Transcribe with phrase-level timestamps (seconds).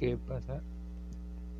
[0.00, 0.62] ¿Qué pasa?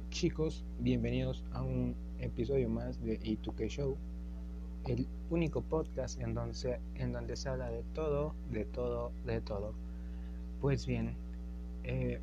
[0.09, 3.99] Chicos, bienvenidos a un episodio más de E2K Show,
[4.87, 9.75] el único podcast en donde, se, habla de todo, de todo, de todo.
[10.63, 11.17] Pues bien,
[11.85, 12.19] eh,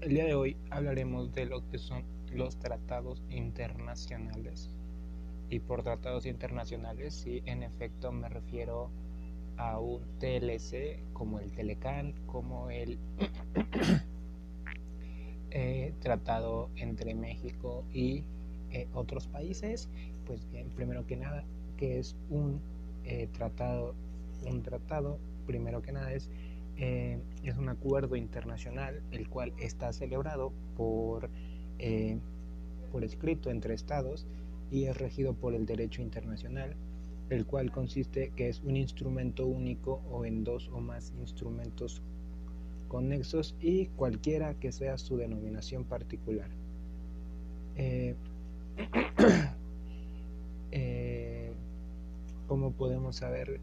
[0.00, 4.70] el día de hoy hablaremos de lo que son los tratados internacionales.
[5.50, 8.88] Y por tratados internacionales, sí, en efecto me refiero
[9.58, 12.98] a un TLC como el Telecan, como el
[15.58, 18.24] eh, tratado entre México y
[18.72, 19.88] eh, otros países.
[20.26, 21.44] Pues bien, primero que nada,
[21.78, 22.60] que es un
[23.06, 23.94] eh, tratado,
[24.44, 26.28] un tratado, primero que nada es,
[26.76, 31.30] es un acuerdo internacional el cual está celebrado por,
[32.92, 34.26] por escrito entre estados
[34.70, 36.76] y es regido por el derecho internacional
[37.30, 42.02] el cual consiste que es un instrumento único o en dos o más instrumentos
[42.88, 46.48] conexos y cualquiera que sea su denominación particular.
[47.76, 48.14] Eh,
[50.72, 51.52] eh,
[52.46, 53.60] ¿Cómo podemos saber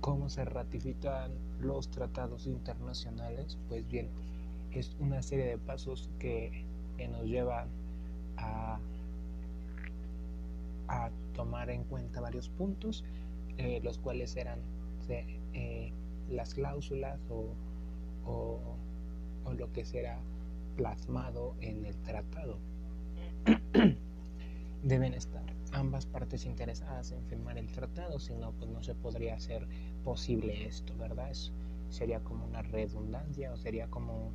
[0.00, 3.58] cómo se ratifican los tratados internacionales?
[3.68, 4.08] Pues bien,
[4.72, 6.64] es una serie de pasos que,
[6.96, 7.68] que nos llevan
[8.36, 8.78] a
[10.88, 13.04] a tomar en cuenta varios puntos,
[13.58, 14.60] eh, los cuales eran
[15.08, 15.92] eh,
[16.30, 17.46] las cláusulas o,
[18.26, 20.18] lo que será
[20.76, 22.58] plasmado en el tratado.
[24.82, 29.34] Deben estar ambas partes interesadas en firmar el tratado, si no, pues no se podría
[29.34, 29.66] hacer
[30.04, 31.32] posible esto, ¿verdad?
[31.88, 34.30] sería como una redundancia o sería como,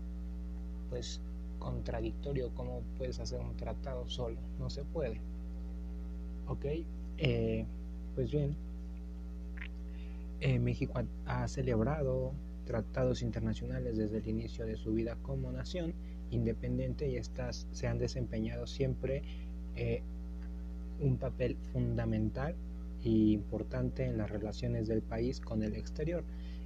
[0.89, 1.22] pues,
[1.59, 5.20] contradictorio, cómo puedes hacer un tratado solo, no se puede.
[6.48, 6.66] Ok,
[7.17, 7.66] eh,
[8.16, 8.55] pues bien,
[10.39, 12.33] eh, México ha, celebrado
[12.72, 15.94] tratados internacionales desde el inicio de su vida como nación
[16.30, 19.23] independiente y estas se han desempeñado siempre
[19.75, 20.02] eh,
[21.02, 22.55] un papel fundamental
[23.03, 26.23] e importante en las relaciones del país con el exterior.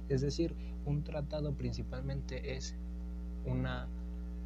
[0.08, 2.76] Es decir, un tratado principalmente es
[3.44, 3.88] una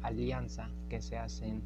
[0.01, 1.61] alianza que se hacen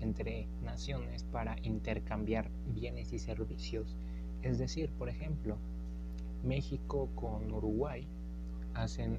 [0.00, 3.96] entre naciones para intercambiar bienes y servicios.
[4.42, 5.56] Es decir, por ejemplo,
[6.44, 8.06] México con Uruguay
[8.74, 9.18] hacen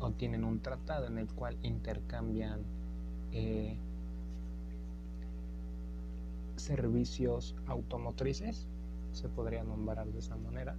[0.00, 2.60] o tienen un tratado en el cual intercambian
[3.32, 3.76] eh,
[6.56, 8.66] servicios automotrices,
[9.12, 10.76] se podría nombrar de esa manera,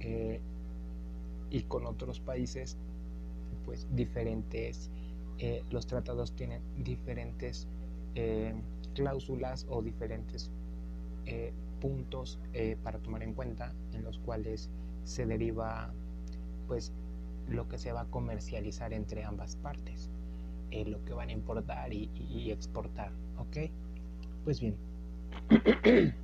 [0.00, 0.40] eh,
[1.50, 2.76] y con otros países,
[3.64, 4.90] pues diferentes,
[5.38, 7.66] eh, los tratados tienen diferentes
[8.94, 10.50] cláusulas o diferentes
[11.80, 12.40] puntos
[12.82, 14.68] para tomar en cuenta en los cuales
[15.04, 15.92] se deriva
[16.70, 16.92] pues
[17.48, 20.08] lo que se va a comercializar entre ambas partes
[20.86, 23.56] lo que van a importar y, exportar ok
[24.44, 24.76] pues bien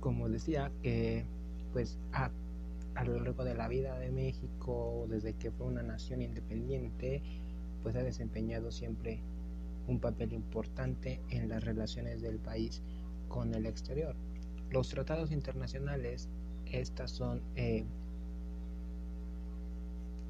[0.00, 0.70] como decía
[1.72, 2.30] pues a,
[2.94, 7.22] a lo largo de la vida de México desde que fue una nación independiente
[7.82, 9.22] pues ha desempeñado siempre
[9.88, 12.82] un papel importante en las relaciones del país
[13.30, 14.14] con el exterior.
[14.70, 16.28] Los tratados internacionales,
[16.66, 17.84] estas son eh,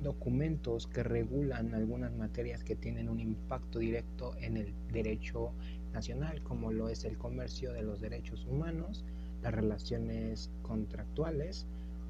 [0.02, 5.52] documentos que regulan algunas materias que tienen un impacto directo en el derecho
[5.92, 9.04] nacional, como lo es el comercio de los derechos humanos,
[9.42, 11.66] las relaciones contractuales,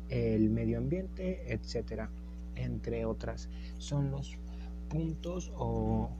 [0.09, 2.11] el medio ambiente, etcétera,
[2.57, 3.49] entre otras.
[3.79, 4.37] Son los
[4.89, 6.11] puntos o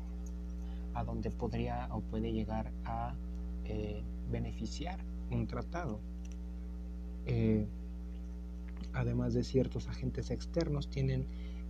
[0.95, 3.15] a donde podría o puede llegar a
[3.65, 4.99] eh, beneficiar
[5.31, 6.01] un tratado.
[7.27, 7.67] Eh,
[8.93, 11.27] además de ciertos agentes externos, tienen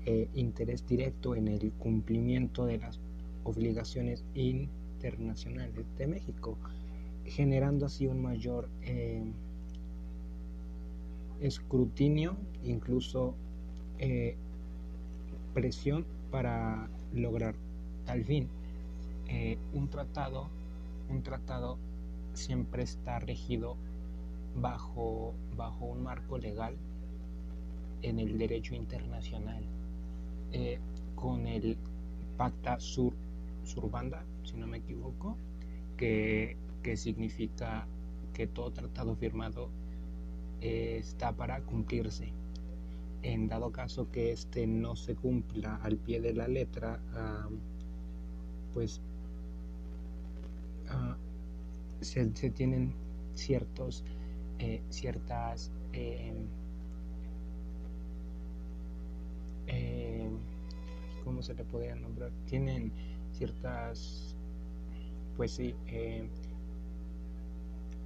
[0.07, 3.01] eh, interés directo en el cumplimiento de las
[3.45, 6.57] obligaciones internacionales de México,
[7.25, 8.69] generando así un mayor
[11.41, 13.35] escrutinio, incluso
[15.53, 17.55] presión para lograr
[18.07, 18.49] tal fin.
[19.29, 20.49] Eh, un tratado,
[21.09, 21.79] un tratado
[22.35, 23.77] siempre está regido
[24.57, 26.75] bajo, bajo un marco legal
[28.03, 29.63] en el derecho internacional,
[30.53, 30.79] eh,
[31.15, 31.77] con el
[32.37, 33.15] Pacta Sur
[33.65, 35.37] Surbanda, si no me equivoco,
[35.97, 36.57] que,
[36.97, 37.87] significa
[38.35, 39.71] que todo tratado firmado
[40.61, 42.33] eh, está para cumplirse.
[43.23, 47.49] En dado caso que este no se cumpla al pie de la letra, ah,
[48.75, 49.01] pues
[50.93, 51.17] Ah,
[52.01, 52.93] se, tienen
[53.35, 54.05] ciertos,
[54.59, 55.71] eh, ciertas
[61.43, 62.31] ¿cómo se le podría nombrar?
[62.47, 62.93] Tienen
[63.33, 64.37] ciertas,
[65.37, 66.29] pues sí, eh,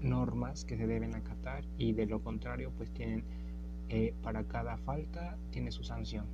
[0.00, 3.24] normas que se deben acatar y de lo contrario, pues tienen,
[3.90, 6.24] eh, para cada falta tiene su sanción.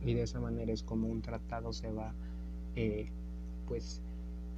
[0.00, 2.14] Y de esa manera es como un tratado se va,
[3.68, 4.00] pues,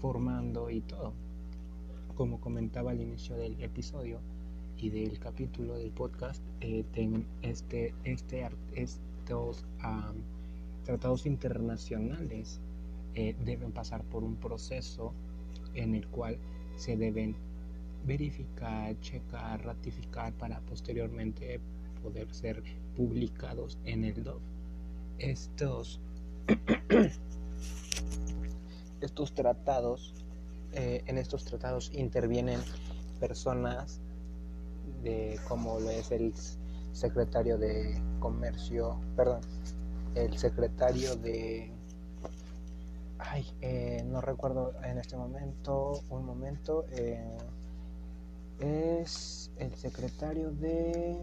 [0.00, 1.12] formando y todo.
[2.14, 4.20] Como comentaba al inicio del episodio,
[4.80, 6.84] y del capítulo del podcast eh,
[7.42, 9.64] este, este, estos
[10.88, 12.60] tratados internacionales
[13.14, 15.12] eh, deben pasar por un proceso
[15.74, 16.38] en el cual
[16.76, 17.36] se deben
[18.06, 21.60] verificar, checar, ratificar para posteriormente
[22.02, 22.62] poder ser
[22.96, 24.40] publicados en el DOF.
[25.18, 26.00] Estos,
[29.02, 30.14] estos tratados,
[30.72, 32.60] eh, en estos tratados intervienen
[33.20, 34.00] personas
[35.02, 36.32] de como lo es el
[36.92, 39.42] secretario de comercio, perdón,
[40.24, 41.70] el secretario de,
[43.18, 47.38] ay, eh, no recuerdo en este momento, un momento, eh,
[48.58, 51.18] es el secretario de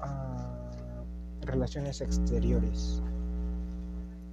[0.00, 1.04] ah,
[1.42, 3.02] Relaciones Exteriores.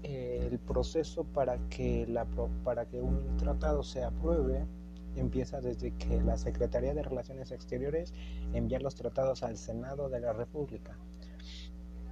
[0.04, 2.26] El proceso para que, la,
[2.64, 4.66] para que un tratado se apruebe
[5.16, 8.14] empieza desde que la Secretaría de Relaciones Exteriores
[8.54, 10.98] envía los tratados al Senado de la República.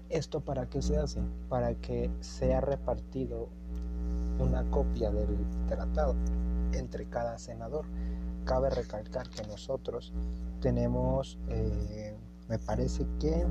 [0.10, 1.22] ¿Esto para qué se hace?
[1.50, 3.50] Para que sea repartido
[4.40, 6.16] una copia del tratado
[6.74, 7.86] entre cada senador.
[8.46, 10.12] Cabe recalcar que nosotros
[10.62, 12.16] tenemos, eh,
[12.48, 13.46] me parece que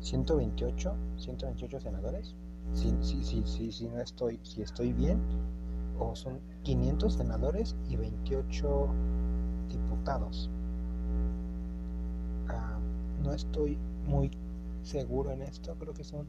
[0.00, 2.34] 128, 128 senadores
[2.74, 5.20] si, si, si, si, no estoy, si estoy bien,
[5.98, 8.88] o son 500 senadores y 28
[9.68, 10.50] diputados.
[13.34, 14.30] Estoy muy
[14.82, 16.26] seguro en esto, creo que son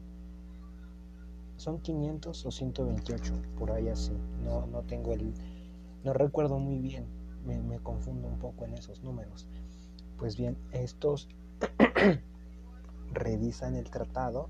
[1.56, 4.12] son 500 o 128, por ahí así.
[4.44, 5.32] No, no tengo el
[6.02, 7.06] no recuerdo muy bien,
[7.46, 9.48] me, me confundo un poco en esos números.
[10.18, 11.28] Pues bien, estos
[13.12, 14.48] revisan el tratado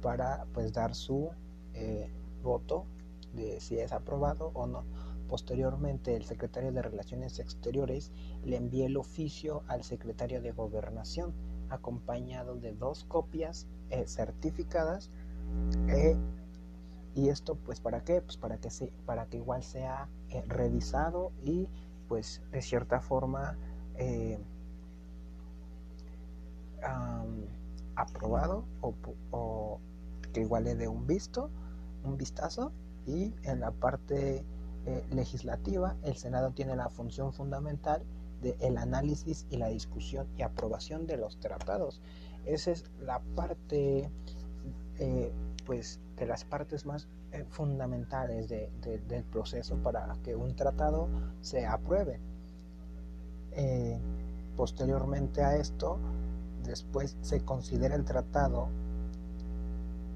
[0.00, 1.30] para pues dar su
[1.74, 2.10] eh,
[2.42, 2.86] voto
[3.34, 4.84] de si es aprobado o no.
[5.28, 8.10] Posteriormente, el secretario de Relaciones Exteriores
[8.44, 11.32] le envía el oficio al secretario de Gobernación,
[11.72, 15.10] acompañado de dos copias eh, certificadas.
[15.88, 16.16] Eh,
[17.14, 18.22] y esto, pues, ¿para qué?
[18.22, 20.08] Pues para que, se, para que igual sea
[20.46, 21.68] revisado y,
[22.08, 23.56] pues, de cierta forma,
[27.96, 29.78] aprobado o
[30.32, 31.50] que igual le dé un visto,
[32.04, 32.72] un vistazo
[33.06, 34.44] y en la parte
[34.86, 38.02] eh, legislativa el Senado tiene la función fundamental
[38.42, 42.00] de el análisis y la discusión y aprobación de los tratados.
[42.44, 44.10] Esa es la parte,
[44.98, 45.32] eh,
[45.64, 51.08] pues, de las partes más eh, fundamentales del proceso para que un tratado
[51.40, 52.20] se apruebe.
[54.56, 55.98] posteriormente a esto,
[56.64, 58.68] después se considera el tratado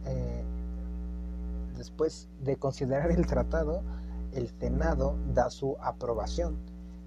[0.07, 0.45] eh,
[1.77, 3.83] después de considerar el tratado,
[4.33, 6.57] el Senado da su aprobación.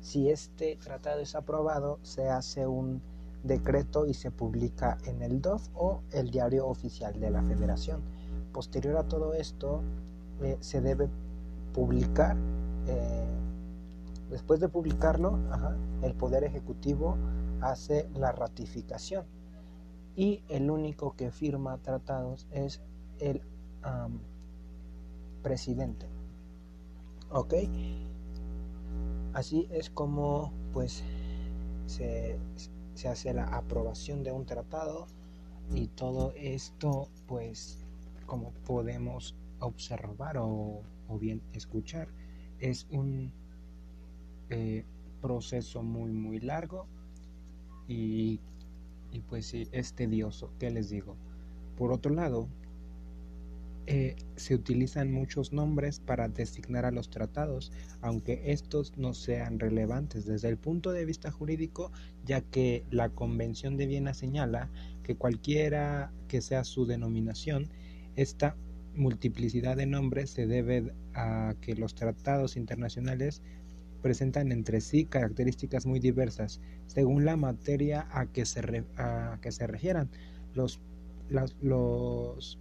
[0.02, 3.02] Si este tratado es aprobado, se hace un
[3.44, 8.02] decreto y se publica en el DOF o el diario oficial de la Federación.
[8.54, 9.82] Posterior a todo esto,
[10.42, 11.10] eh, se debe
[11.74, 12.38] publicar,
[12.88, 13.28] eh,
[14.30, 15.40] después de publicarlo,
[16.02, 17.18] el Poder Ejecutivo
[17.62, 19.26] hace la ratificación
[20.16, 22.82] y el único que firma tratados es
[23.20, 23.42] el
[25.42, 26.08] presidente.
[27.32, 27.54] ¿Ok?
[29.34, 31.04] Así es como pues
[31.86, 32.38] se,
[32.96, 35.08] se hace la aprobación de un tratado
[35.74, 37.86] y todo esto pues
[38.26, 40.82] como podemos observar o,
[41.20, 42.08] bien escuchar
[42.60, 43.34] es un
[44.52, 44.86] eh,
[45.22, 46.86] proceso muy muy largo
[47.88, 48.40] y
[49.12, 51.16] y pues sí, es tedioso, ¿qué les digo?
[51.78, 52.48] Por otro lado,
[53.92, 60.28] eh, se utilizan muchos nombres para designar a los tratados, aunque estos no sean relevantes
[60.28, 61.92] desde el punto de vista jurídico,
[62.24, 64.70] ya que la Convención de Viena señala
[65.02, 67.68] que cualquiera que sea su denominación,
[68.16, 68.56] esta
[68.96, 73.42] multiplicidad de nombres se debe a que los tratados internacionales
[74.04, 78.84] presentan entre sí características muy diversas según la materia a que se,
[79.42, 80.12] que se refieran.
[80.54, 80.80] Los,
[81.28, 82.60] las, los,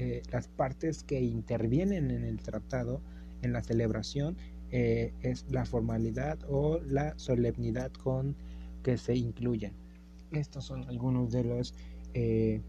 [0.00, 3.00] eh, las partes que intervienen en el tratado,
[3.42, 4.36] en la celebración,
[4.70, 8.36] eh, es la formalidad o la solemnidad con
[8.84, 9.72] que se incluyen.
[10.30, 11.74] estos son algunos de los
[12.14, 12.60] eh,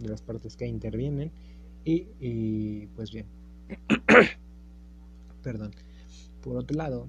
[0.00, 1.30] de las partes que intervienen
[1.84, 3.26] y, pues bien
[5.44, 5.70] perdón
[6.42, 7.06] por otro lado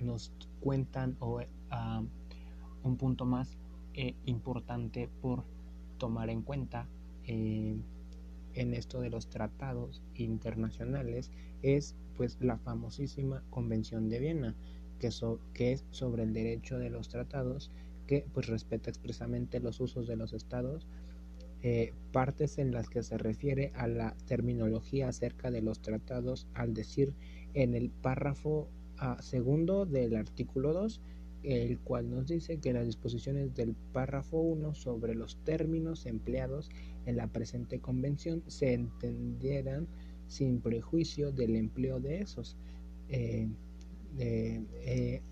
[0.00, 2.02] nos cuentan o ah,
[2.82, 3.58] un punto más
[4.24, 5.44] importante por
[5.98, 6.88] tomar en cuenta
[8.54, 11.30] en esto de los tratados internacionales
[11.62, 14.54] es pues la famosísima Convención de Viena
[14.98, 15.10] que,
[15.54, 17.70] que es sobre el derecho de los tratados
[18.06, 20.86] que pues respeta expresamente los usos de los estados,
[21.62, 26.74] eh, partes en las que se refiere a la terminología acerca de los tratados al
[26.74, 27.14] decir
[27.54, 28.68] en el párrafo
[28.98, 31.00] ah, segundo del artículo 2,
[31.44, 36.70] el cual nos dice que las disposiciones del párrafo 1 sobre los términos empleados
[37.06, 39.86] en la presente convención se entendieran
[40.26, 42.56] sin prejuicio del empleo de esos.
[43.08, 43.48] Eh,
[44.18, 45.22] eh,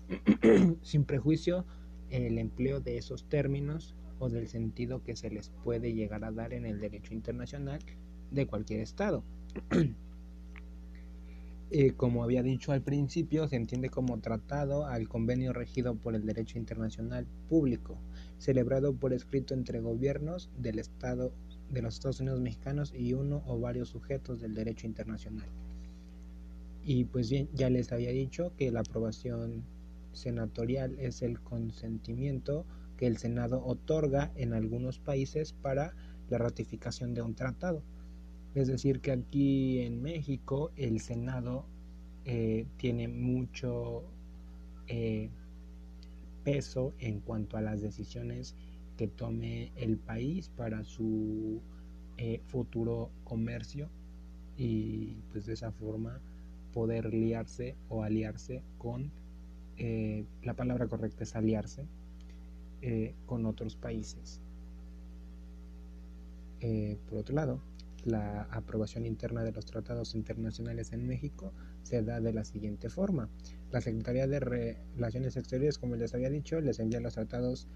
[0.81, 1.65] sin prejuicio
[2.09, 6.53] el empleo de esos términos o del sentido que se les puede llegar a dar
[6.53, 7.79] en el derecho internacional
[8.31, 9.23] de cualquier Estado.
[11.73, 16.25] Eh, como había dicho al principio, se entiende como tratado al convenio regido por el
[16.25, 17.97] derecho internacional público,
[18.39, 21.31] celebrado por escrito entre gobiernos del Estado
[21.71, 25.49] de los Estados Unidos mexicanos y uno o varios sujetos del derecho internacional.
[26.83, 29.63] Y pues bien, ya les había dicho que la aprobación
[30.13, 32.65] senatorial es el consentimiento
[32.97, 35.93] que el Senado otorga en algunos países para
[36.29, 37.83] la ratificación de un tratado.
[38.53, 41.65] Es decir, que aquí en México el Senado
[42.25, 44.03] eh, tiene mucho
[44.87, 45.29] eh,
[46.43, 48.55] peso en cuanto a las decisiones
[49.01, 51.59] que tome el país para su
[52.17, 53.89] eh, futuro comercio
[54.55, 56.19] y pues de esa forma
[56.71, 59.11] poder liarse o aliarse con
[59.77, 61.87] eh, la palabra correcta es aliarse
[62.83, 64.39] eh, con otros países.
[67.09, 67.59] Por otro lado,
[68.05, 73.29] la aprobación interna de los tratados internacionales en México se da de la siguiente forma.
[73.71, 77.67] La Secretaría de Relaciones Exteriores, como les había dicho, les envía los tratados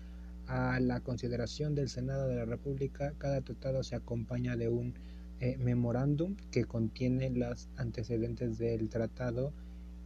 [0.48, 3.14] a la consideración del Senado de la República.
[3.18, 4.94] Cada tratado se acompaña de un
[5.60, 9.54] memorándum que contiene los antecedentes del tratado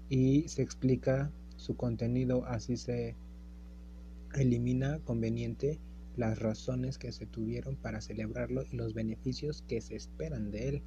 [0.09, 3.15] y se explica su contenido, así se
[4.33, 5.79] elimina conveniente
[6.15, 10.81] las razones que se tuvieron para celebrarlo y los beneficios que se esperan de él.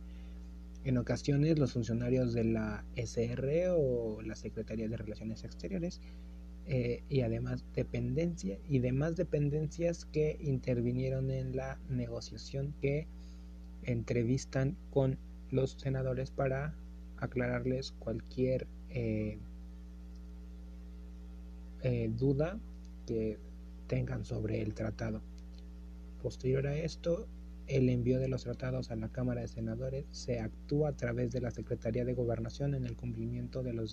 [0.84, 6.00] En ocasiones los funcionarios de la SR o la Secretaría de Relaciones Exteriores
[6.66, 13.08] eh, y además dependencia y demás dependencias que intervinieron en la negociación que
[13.82, 15.18] entrevistan con
[15.50, 16.74] los senadores para
[17.16, 19.38] aclararles cualquier eh,
[21.82, 22.58] eh, duda
[23.06, 23.38] que
[23.88, 25.20] tengan sobre el tratado.
[26.22, 27.26] Posterior a esto,
[27.66, 31.40] el envío de los tratados a la Cámara de Senadores se actúa a través de
[31.40, 33.92] la Secretaría de Gobernación en el cumplimiento de los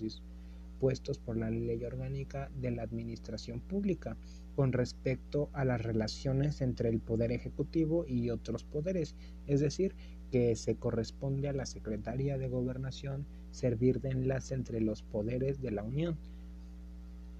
[0.80, 4.16] dispuestos por la Ley Orgánica de la Administración Pública
[4.56, 9.14] con respecto a las relaciones entre el Poder Ejecutivo y otros poderes,
[9.46, 9.94] es decir,
[10.32, 15.72] que se corresponde a la Secretaría de Gobernación servir de enlace entre los poderes de
[15.72, 16.18] la Unión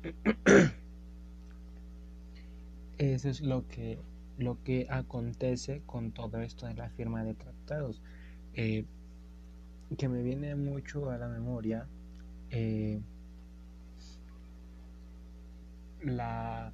[2.98, 4.00] Eso es lo que,
[4.38, 8.02] lo que acontece con todo esto de la firma de tratados.
[8.54, 8.84] Eh,
[9.98, 11.88] que me viene mucho a la memoria
[12.52, 13.00] eh,
[16.04, 16.72] la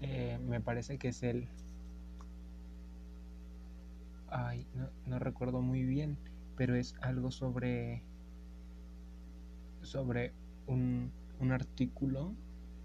[0.00, 1.48] eh, me parece que es el
[4.30, 6.16] ay no, no recuerdo muy bien
[6.56, 8.02] pero es algo sobre
[9.82, 10.32] sobre
[10.66, 11.10] un,
[11.40, 12.34] un artículo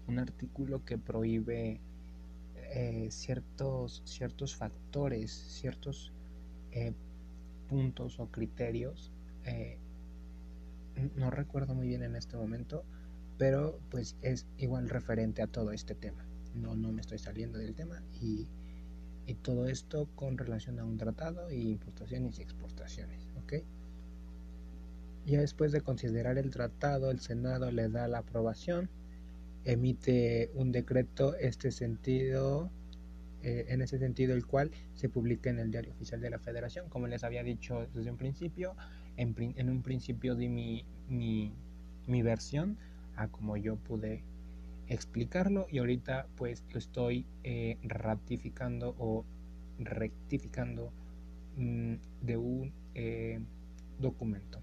[0.06, 1.80] un artículo que prohíbe
[2.56, 6.12] eh, ciertos ciertos factores ciertos
[6.72, 6.92] eh,
[7.68, 9.12] puntos o criterios
[9.44, 9.78] eh,
[11.16, 12.84] no recuerdo muy bien en este momento
[13.38, 16.24] pero pues es igual referente a todo este tema
[16.54, 18.46] no no me estoy saliendo del tema y,
[19.26, 23.24] y todo esto con relación a un tratado y importaciones y exportaciones
[25.26, 28.90] ya después de considerar el tratado, el Senado le da la aprobación,
[29.64, 32.70] emite un decreto este sentido,
[33.42, 36.88] eh, en ese sentido el cual se publica en el Diario Oficial de la Federación.
[36.90, 38.74] Como les había dicho desde un principio,
[39.16, 42.76] en, un principio di mi, versión
[43.16, 44.22] a como yo pude
[44.88, 49.24] explicarlo y ahorita pues lo estoy eh, ratificando o
[49.78, 50.92] rectificando
[51.56, 53.40] mm, de un eh,
[53.98, 54.60] documento.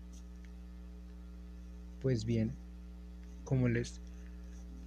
[2.02, 2.54] Pues bien,
[3.44, 4.02] como les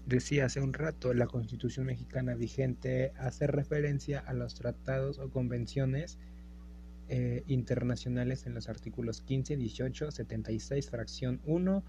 [0.07, 6.19] decía hace un rato, la Constitución mexicana vigente hace referencia a los tratados o convenciones
[7.09, 11.85] eh, internacionales en los artículos 15, 18, 76, fracción 1,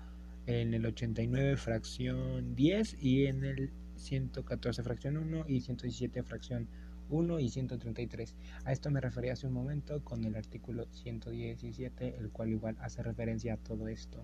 [0.48, 6.68] en el 89, fracción 10 y en el 114, fracción 1 y 117, fracción
[7.10, 8.36] 1 y 133.
[8.66, 13.04] A esto me refería hace un momento con el artículo 117, el cual igual hace
[13.04, 14.24] referencia a todo esto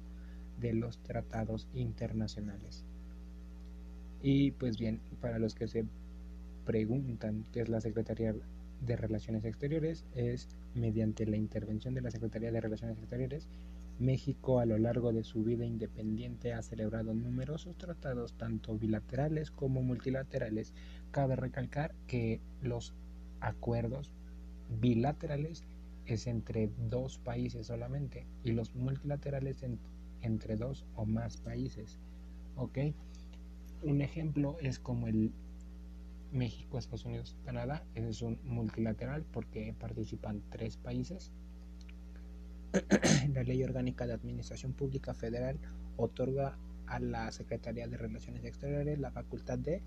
[0.60, 2.83] de los tratados internacionales.
[4.21, 5.86] Y pues bien, para los que se
[6.65, 8.36] preguntan qué es la Secretaría
[8.86, 13.48] de Relaciones Exteriores, es mediante la intervención de la Secretaría de Relaciones Exteriores,
[14.00, 19.84] México a lo largo de su vida independiente ha celebrado numerosos tratados, tanto bilaterales como
[19.84, 20.74] multilaterales.
[21.12, 22.94] Cabe recalcar que los
[23.42, 24.12] acuerdos
[24.82, 25.63] bilaterales
[26.08, 29.63] es entre dos países solamente y los multilaterales
[30.22, 32.00] entre dos o más países.
[33.84, 35.32] Un ejemplo es como el
[36.31, 37.83] México, Estados Unidos, Canadá.
[37.95, 41.31] Es un multilateral porque participan tres países.
[43.33, 45.59] la Ley Orgánica de Administración Pública Federal
[45.97, 46.57] otorga
[46.88, 49.81] a la Secretaría de Relaciones Exteriores la facultad de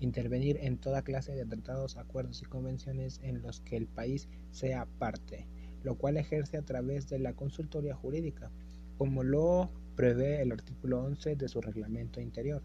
[0.00, 4.86] intervenir en toda clase de tratados, acuerdos y convenciones en los que el país sea
[4.98, 5.46] parte,
[5.82, 8.50] lo cual ejerce a través de la consultoría jurídica,
[8.96, 12.62] como lo prevé el artículo 11 de su reglamento interior.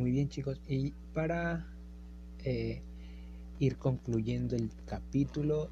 [0.00, 1.66] Muy bien chicos, y para
[2.42, 2.80] eh,
[3.58, 5.68] ir concluyendo el capítulo,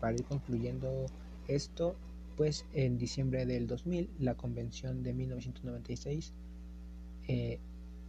[0.00, 1.06] para ir concluyendo
[1.46, 1.94] esto,
[2.36, 6.32] pues en diciembre del 2000, la convención de 1996,
[7.28, 7.60] eh,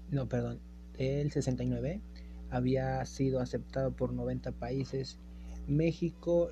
[0.09, 0.59] no, perdón,
[0.97, 2.01] del 69,
[2.49, 5.19] había sido aceptado por 90 países.
[5.67, 6.49] México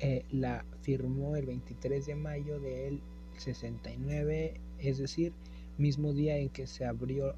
[0.00, 3.00] eh, la firmó el 23 de mayo del
[3.38, 5.32] 69, es decir,
[5.78, 7.36] mismo día en que se abrió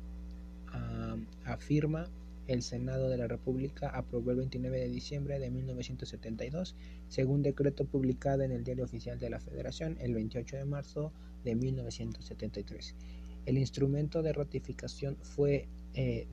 [1.45, 2.09] afirma
[2.49, 6.75] el Senado de la República aprobó el 29 de diciembre de 1972,
[7.09, 11.12] según decreto publicado en el Diario Oficial de la Federación el 28 de marzo
[11.45, 12.95] de 1973.
[13.47, 16.27] El instrumento de ratificación fue eh,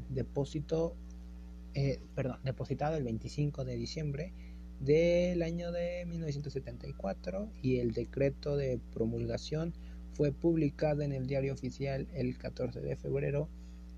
[1.76, 4.34] eh, perdón, depositado el 25 de diciembre
[4.80, 9.74] del año de 1974 y el decreto de promulgación
[10.14, 13.48] fue publicado en el Diario Oficial el 14 de febrero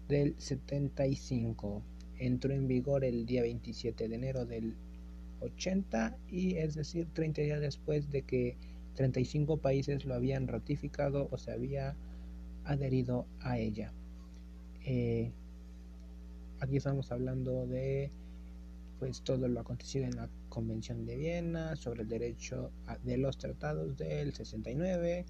[0.08, 1.82] del 75.
[2.18, 4.76] Entró en vigor el día 27 de enero del
[5.42, 8.58] 80 y es decir 30 días después de que
[8.96, 11.96] 35 países lo habían ratificado o se había
[12.64, 13.92] adherido a ella.
[14.86, 15.32] Eh,
[16.60, 18.12] aquí estamos hablando de
[19.00, 22.72] pues todo lo acontecido en la Convención de Viena sobre el derecho
[23.04, 25.26] de los tratados del 69.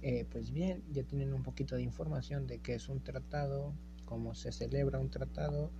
[0.00, 3.74] Eh, pues bien, ya tienen un poquito de información de que es un tratado,
[4.10, 5.70] cómo se celebra un tratado,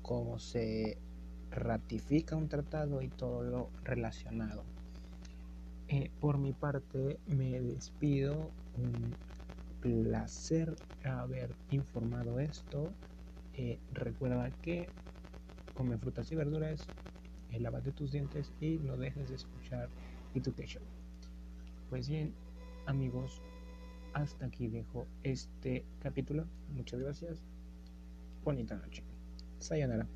[0.00, 0.96] cómo se
[1.50, 4.64] ratifica un tratado y todo lo relacionado.
[5.88, 8.50] Eh, por mi parte me despido.
[8.78, 9.14] Un
[9.80, 12.90] placer haber informado esto.
[13.52, 14.88] Eh, recuerda que
[15.74, 16.86] come frutas y verduras,
[17.50, 19.88] eh, lávate tus dientes y no dejes de escuchar
[20.34, 20.82] Education.
[21.90, 22.32] Pues bien,
[22.86, 23.42] amigos,
[24.14, 26.46] hasta aquí dejo este capítulo.
[26.74, 27.42] Muchas gracias
[28.48, 29.04] oportunidade.
[29.58, 30.06] Sayonara.